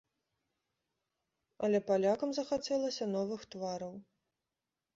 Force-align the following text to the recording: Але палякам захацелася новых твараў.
Але 1.67 1.83
палякам 1.91 2.29
захацелася 2.39 3.05
новых 3.15 3.41
твараў. 3.55 3.93